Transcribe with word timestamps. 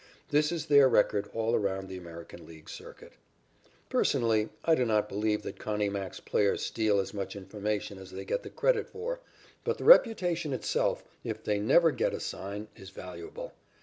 This 0.29 0.51
is 0.51 0.65
their 0.65 0.89
record 0.89 1.29
all 1.31 1.53
around 1.53 1.87
the 1.87 1.95
American 1.97 2.47
League 2.47 2.69
circuit. 2.71 3.13
Personally 3.87 4.49
I 4.65 4.73
do 4.73 4.83
not 4.83 5.07
believe 5.07 5.43
that 5.43 5.59
Connie 5.59 5.89
Mack's 5.89 6.19
players 6.19 6.63
steal 6.65 6.99
as 6.99 7.13
much 7.13 7.35
information 7.35 7.99
as 7.99 8.09
they 8.09 8.25
get 8.25 8.41
the 8.41 8.49
credit 8.49 8.87
for, 8.89 9.19
but 9.63 9.77
the 9.77 9.83
reputation 9.83 10.53
itself, 10.53 11.03
if 11.23 11.43
they 11.43 11.59
never 11.59 11.91
get 11.91 12.15
a 12.15 12.19
sign, 12.19 12.67
is 12.75 12.89
valuable. 12.89 13.53